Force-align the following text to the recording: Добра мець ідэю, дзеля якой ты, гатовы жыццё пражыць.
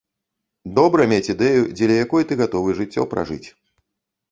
Добра 0.79 1.05
мець 1.11 1.31
ідэю, 1.33 1.61
дзеля 1.77 1.95
якой 2.05 2.27
ты, 2.33 2.41
гатовы 2.41 2.69
жыццё 2.83 3.07
пражыць. 3.15 3.43